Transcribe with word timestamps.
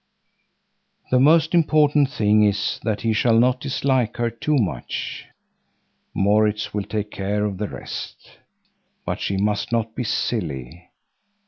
The 1.11 1.19
most 1.19 1.53
important 1.53 2.09
thing 2.09 2.41
is 2.43 2.79
that 2.81 3.01
he 3.01 3.13
shall 3.13 3.37
not 3.37 3.61
dislike 3.61 4.17
her 4.17 4.31
too 4.31 4.57
much. 4.57 5.25
Maurits 6.15 6.73
will 6.73 6.81
take 6.85 7.11
care 7.11 7.45
of 7.45 7.59
the 7.59 7.67
rest. 7.69 8.39
But 9.05 9.19
she 9.21 9.37
must 9.37 9.71
not 9.71 9.93
be 9.93 10.03
silly. 10.03 10.89